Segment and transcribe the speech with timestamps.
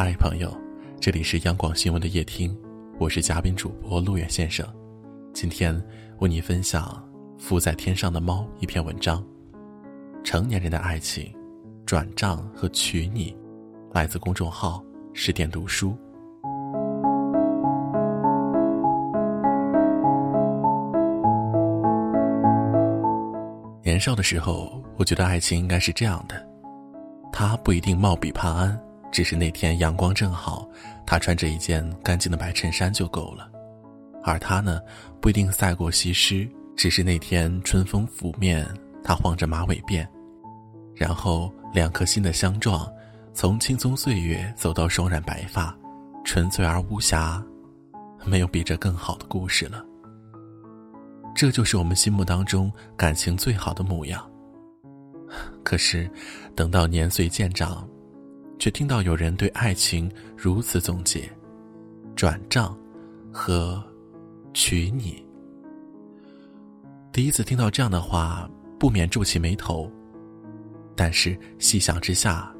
[0.00, 0.56] 嗨，朋友，
[1.00, 2.56] 这里是央广新闻的夜听，
[3.00, 4.64] 我是嘉宾主播路远先生，
[5.34, 5.74] 今天
[6.20, 6.84] 为你分享
[7.42, 9.20] 《富在天上的猫》一篇文章，
[10.22, 11.24] 《成年人的爱情》，
[11.84, 13.36] 转账和娶你，
[13.92, 14.80] 来自公众号
[15.14, 15.96] 十点读书。
[23.82, 26.40] 年少的时候，我觉得爱情应该是这样的，
[27.32, 28.80] 他不一定貌比潘安。
[29.10, 30.66] 只是那天阳光正好，
[31.06, 33.50] 他穿着一件干净的白衬衫就够了。
[34.22, 34.80] 而他呢，
[35.20, 36.48] 不一定赛过西施。
[36.76, 38.64] 只是那天春风拂面，
[39.02, 40.06] 他晃着马尾辫，
[40.94, 42.88] 然后两颗心的相撞，
[43.34, 45.76] 从青葱岁月走到霜染白发，
[46.24, 47.44] 纯粹而无瑕，
[48.24, 49.84] 没有比这更好的故事了。
[51.34, 54.24] 这就是我们心目当中感情最好的模样。
[55.64, 56.08] 可是，
[56.54, 57.88] 等到年岁渐长。
[58.58, 61.28] 却听到有人对爱情如此总结：
[62.16, 62.76] 转账
[63.32, 63.82] 和
[64.52, 65.24] 娶你。
[67.12, 68.48] 第一次听到这样的话，
[68.78, 69.90] 不免皱起眉头。
[70.96, 72.52] 但是细想之下，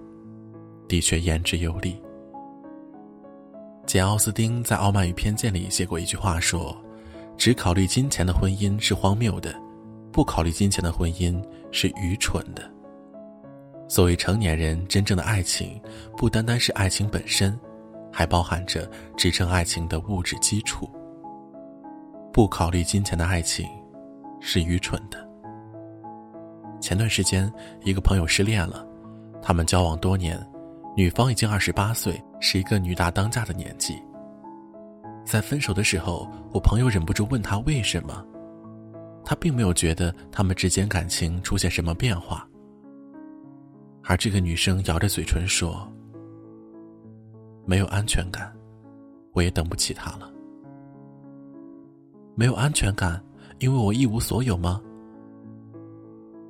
[0.87, 2.01] 的确言之有理。
[3.85, 6.77] 简·奥斯汀在《傲慢与偏见》里写过一句话，说
[7.37, 9.53] ：“只考虑金钱的婚姻是荒谬的，
[10.13, 12.73] 不考虑金钱的婚姻是愚蠢的。”
[13.89, 15.81] 所谓成年人真正的爱情，
[16.17, 17.59] 不单单是爱情本身，
[18.13, 20.89] 还包含着支撑爱情的物质基础。
[22.31, 23.67] 不考虑金钱的爱情，
[24.41, 25.27] 是愚蠢的。
[26.81, 27.51] 前段时间，
[27.83, 28.87] 一个朋友失恋了，
[29.43, 30.39] 他们交往多年，
[30.95, 33.95] 女方已经二十八岁，是一个女大当嫁的年纪。
[35.25, 38.23] 在分手的时候，我朋友忍不住问他为什么，
[39.25, 42.48] 他并没有觉得他们之间感情出现什么变化。
[44.09, 45.87] 而这个女生咬着嘴唇说
[47.67, 48.51] ：“没有安全感，
[49.35, 50.33] 我也等不起他了。
[52.35, 53.23] 没有安全感，
[53.59, 54.81] 因为我一无所有吗？”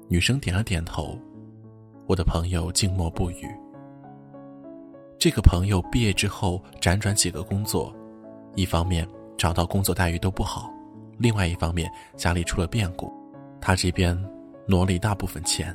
[0.08, 1.18] 女生点了点头。
[2.06, 3.42] 我的朋友静默不语。
[5.18, 7.92] 这个朋友毕业之后辗转几个工作，
[8.54, 10.72] 一方面找到工作待遇都不好，
[11.18, 13.12] 另外一方面家里出了变故，
[13.60, 14.16] 他这边
[14.66, 15.74] 挪了一大部分钱。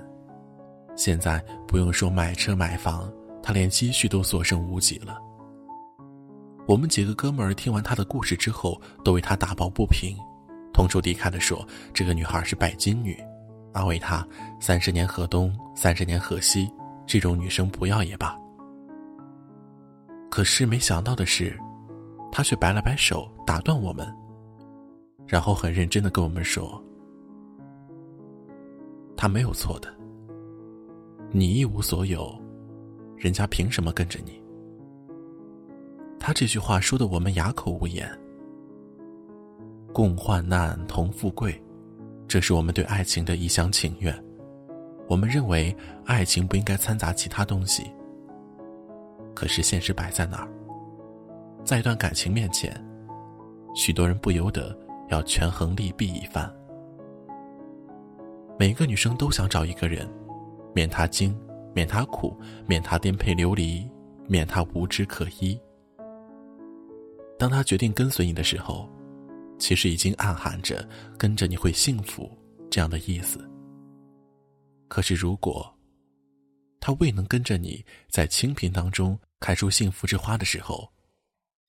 [0.96, 3.12] 现在不用说买车买房，
[3.42, 5.18] 他连积蓄都所剩无几了。
[6.68, 10.16] 我们几个哥们儿听完他的故事之后，都为他打抱不平，
[10.74, 13.18] 同仇敌忾的说：“这个女孩是拜金女，
[13.74, 14.26] 安慰她
[14.62, 16.70] 三十年河东，三十年河西，
[17.06, 18.38] 这种女生不要也罢。”
[20.32, 21.58] 可是没想到的是，
[22.32, 24.08] 他却摆了摆手，打断我们，
[25.28, 26.82] 然后很认真的跟我们说
[29.18, 29.92] ：“她没有错的。”
[31.36, 32.32] 你一无所有，
[33.18, 34.40] 人家凭什么跟着你？
[36.20, 38.08] 他这句话说的我们哑口无言。
[39.92, 41.60] 共患难，同富贵，
[42.28, 44.16] 这是我们对爱情的一厢情愿。
[45.10, 47.84] 我们认为爱情不应该掺杂其他东西。
[49.34, 50.48] 可是现实摆在那儿，
[51.64, 52.80] 在一段感情面前，
[53.74, 54.76] 许多人不由得
[55.10, 56.48] 要权衡利弊一番。
[58.60, 60.08] 每个女生都想找一个人。
[60.74, 61.38] 免他惊，
[61.74, 62.36] 免他苦，
[62.68, 63.88] 免他颠沛流离，
[64.28, 65.60] 免他无枝可依。
[67.38, 68.90] 当他决定跟随你的时候，
[69.60, 72.30] 其实已经暗含着跟着你会幸福
[72.70, 73.48] 这样的意思。
[74.88, 75.72] 可是，如果
[76.80, 80.92] 他未能跟着你在清贫当中开出幸福之花的时候，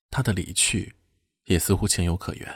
[0.09, 0.93] 他的离去
[1.45, 2.55] 也似乎情有可原。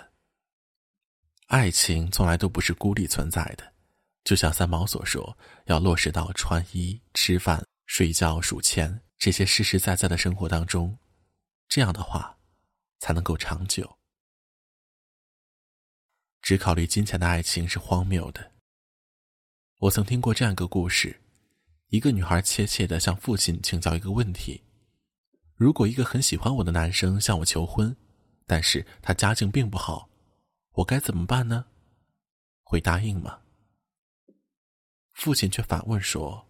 [1.47, 3.78] 爱情从来都不是孤立存在的。
[4.29, 5.35] 就像三毛所说，
[5.65, 10.95] 要落实到穿衣、吃饭、睡觉、数钱这些实实在在的生活当中，
[11.67, 12.37] 这样的话
[12.99, 13.97] 才能够长久。
[16.43, 18.51] 只考虑金钱的爱情是荒谬的。
[19.79, 21.19] 我曾听过这样一个故事：
[21.87, 24.61] 一个女孩怯怯地向父亲请教一个问题，
[25.55, 27.97] 如果一个很喜欢我的男生向我求婚，
[28.45, 30.07] 但是他家境并不好，
[30.73, 31.65] 我该怎么办呢？
[32.61, 33.39] 会答应吗？
[35.19, 36.41] 父亲却反问说：“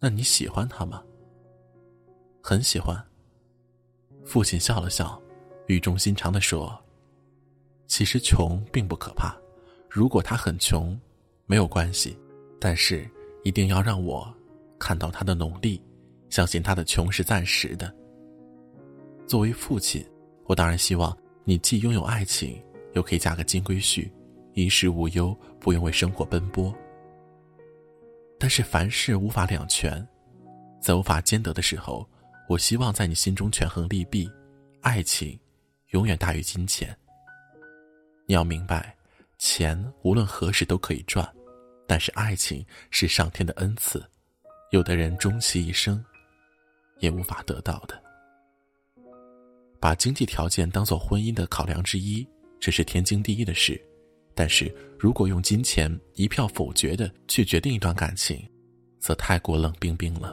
[0.00, 1.02] 那你喜欢他吗？”
[2.42, 2.96] 很喜欢。
[4.24, 5.20] 父亲笑了笑，
[5.66, 6.74] 语重心长的说
[7.86, 9.36] ：“其实穷并不可怕，
[9.90, 10.98] 如果他很穷，
[11.44, 12.18] 没有关系，
[12.58, 13.06] 但是
[13.44, 14.34] 一定要让我
[14.78, 15.78] 看到他的努力，
[16.30, 17.94] 相信他的穷是暂时的。”
[19.28, 20.02] 作为父亲，
[20.46, 21.14] 我当然希望
[21.44, 22.58] 你既拥有爱情，
[22.94, 24.10] 又可以嫁个金龟婿，
[24.54, 26.74] 衣食无忧，不用为生活奔波。
[28.38, 30.06] 但是凡事无法两全，
[30.80, 32.06] 在无法兼得的时候，
[32.48, 34.30] 我希望在你心中权衡利弊，
[34.82, 35.38] 爱情
[35.90, 36.96] 永远大于金钱。
[38.26, 38.94] 你要明白，
[39.38, 41.26] 钱无论何时都可以赚，
[41.86, 44.04] 但是爱情是上天的恩赐，
[44.70, 46.02] 有的人终其一生
[46.98, 48.00] 也无法得到的。
[49.80, 52.26] 把经济条件当做婚姻的考量之一，
[52.60, 53.80] 这是天经地义的事。
[54.36, 58.38] 但是如果用金钱一票否决的去决定一段感情，
[59.00, 60.30] 则太过冷冰冰了。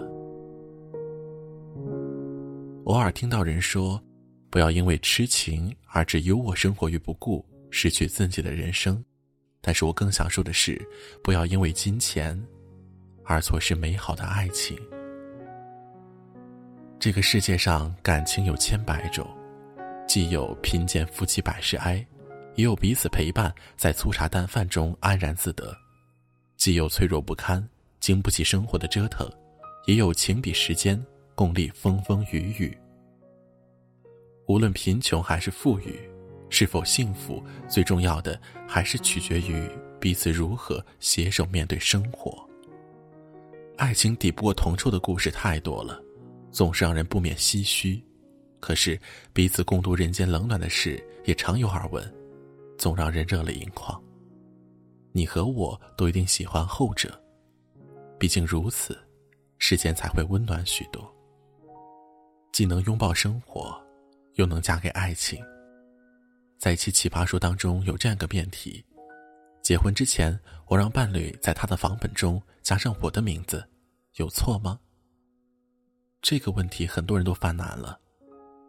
[2.83, 3.99] 偶尔听到人说，
[4.51, 9.01] 不要因为痴情而置优渥生活于不顾，失去自己的人生。
[9.61, 10.79] 但是我更想说的是，
[11.23, 12.37] 不要因为金钱，
[13.23, 14.77] 而错失美好的爱情。
[16.99, 19.25] 这个世界上感情有千百种，
[20.09, 22.05] 既有贫贱夫妻百事哀。
[22.55, 25.73] 也有彼此陪伴，在粗茶淡饭中安然自得；
[26.55, 27.65] 既有脆弱不堪，
[27.99, 29.29] 经不起生活的折腾，
[29.87, 31.01] 也有情比时间，
[31.35, 32.77] 共历风风雨雨。
[34.47, 35.99] 无论贫穷还是富裕，
[36.49, 39.67] 是否幸福，最重要的还是取决于
[39.99, 42.47] 彼此如何携手面对生活。
[43.77, 45.99] 爱情抵不过同臭的故事太多了，
[46.51, 48.01] 总是让人不免唏嘘。
[48.59, 48.97] 可是
[49.33, 52.22] 彼此共度人间冷暖的事，也常有耳闻。
[52.83, 53.97] 总让人热泪盈眶。
[55.13, 57.17] 你和我都一定喜欢后者，
[58.19, 58.99] 毕竟如此，
[59.57, 61.09] 世间才会温暖许多。
[62.51, 63.81] 既能拥抱生活，
[64.33, 65.41] 又能嫁给爱情。
[66.57, 68.83] 在一期奇葩说当中，有这样一个辩题：
[69.61, 70.37] 结婚之前，
[70.67, 73.65] 我让伴侣在他的房本中加上我的名字，
[74.15, 74.77] 有错吗？
[76.21, 77.97] 这个问题很多人都犯难了。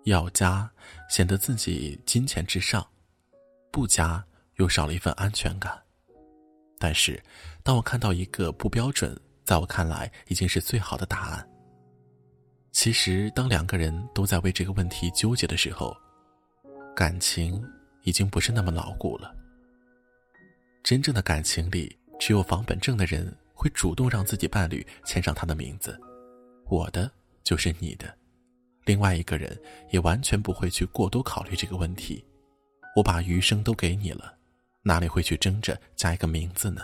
[0.04, 0.70] 要加，
[1.10, 2.86] 显得自己金钱至上。
[3.74, 4.24] 不加，
[4.58, 5.76] 又少了一份安全感。
[6.78, 7.20] 但是，
[7.64, 11.44] 当我看到一个不标准，在我看来已经是最好的答案。
[12.70, 15.92] 其实，当两个人都在为这个问题纠结的时候，
[16.94, 17.60] 感情
[18.04, 19.34] 已经不是那么牢固了。
[20.84, 25.98] 真正的感情里，只有房本证的人会主动让自己伴侣签上他的名字，
[26.68, 27.10] 我的
[27.42, 28.16] 就是你的，
[28.84, 29.60] 另外一个人
[29.90, 32.24] 也完全不会去过多考虑这个问题。
[32.94, 34.32] 我把余生都给你了，
[34.82, 36.82] 哪里会去争着加一个名字呢？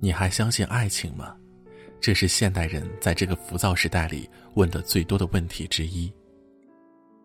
[0.00, 1.36] 你还相信爱情吗？
[2.00, 6.12] 这是现代人在这个浮躁时代里问的最多的问题之一。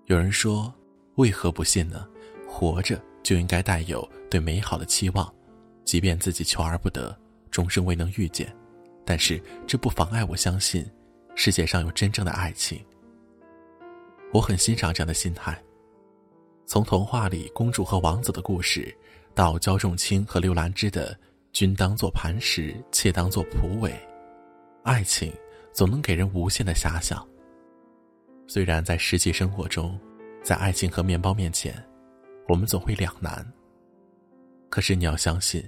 [0.05, 0.71] 有人说
[1.17, 2.07] ：“为何不信呢？
[2.47, 5.31] 活着就应该带有对美好的期望，
[5.83, 7.15] 即便自己求而不得，
[7.49, 8.47] 终生未能遇见。”
[9.05, 10.85] 但是这不妨碍我相信，
[11.35, 12.83] 世界上有真正的爱情。
[14.31, 15.57] 我很欣赏这样的心态。
[16.65, 18.93] 从童话里公主和王子的故事，
[19.35, 21.17] 到焦仲卿和刘兰芝的
[21.51, 23.93] “君当作磐石，妾当作蒲苇”，
[24.83, 25.31] 爱情
[25.73, 27.25] 总能给人无限的遐想。
[28.47, 29.99] 虽然在实际生活中，
[30.41, 31.73] 在爱情和面包面前，
[32.47, 33.45] 我们总会两难。
[34.69, 35.63] 可是你要相信，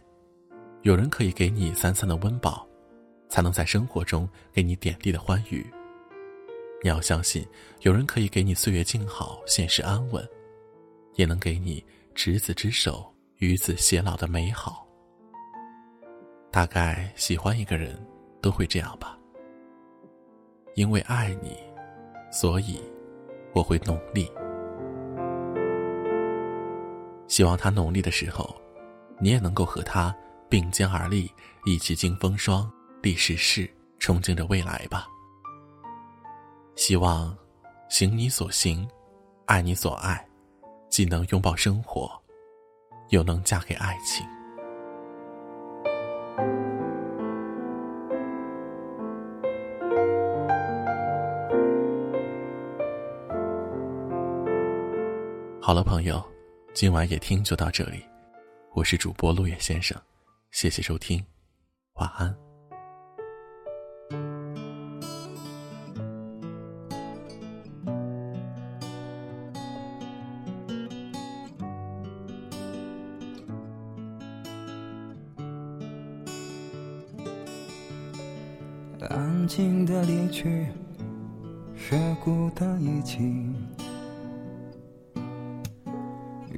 [0.82, 2.66] 有人可以给你三餐的温饱。
[3.30, 5.66] 才能在生活中给你点滴的欢愉。
[6.84, 7.46] 你要相信，
[7.82, 10.28] 有人可以给你岁月静好、现实安稳，
[11.16, 11.84] 也能给你
[12.14, 14.86] 执子之手、与子偕老的美好。
[16.52, 17.98] 大概喜欢一个人，
[18.42, 19.18] 都会这样吧。
[20.76, 21.58] 因为爱你，
[22.32, 22.80] 所以
[23.54, 24.30] 我会努力。
[27.28, 28.56] 希望他努力的时候，
[29.20, 30.16] 你也能够和他
[30.48, 31.30] 并肩而立，
[31.66, 32.72] 一起经风霜。
[33.06, 33.70] 历史事，
[34.00, 35.06] 憧憬着未来吧。
[36.76, 37.38] 希望
[37.88, 38.86] 行你所行，
[39.46, 40.28] 爱你所爱，
[40.90, 42.12] 既能拥抱生活，
[43.10, 44.26] 又能嫁给爱情。
[55.62, 56.26] 好了，朋友，
[56.74, 58.04] 今晚也听就到这里。
[58.72, 59.96] 我是主播陆野先生，
[60.50, 61.24] 谢谢收听，
[61.98, 62.36] 晚安。
[80.36, 80.44] 去，
[81.78, 83.20] 和孤单一起，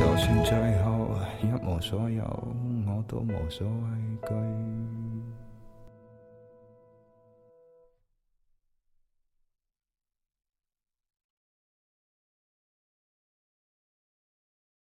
[0.00, 1.10] 就算最后
[1.42, 2.22] 一无所有，
[2.86, 4.79] 我都无所畏惧。